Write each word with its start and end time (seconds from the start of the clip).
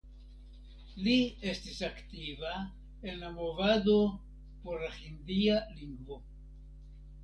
Li 1.07 1.17
estis 1.51 1.83
aktiva 1.89 2.55
en 2.63 3.23
la 3.23 3.31
movado 3.37 3.97
por 4.67 4.85
la 4.89 4.93
Hindia 4.99 5.65
lingvo. 5.81 6.25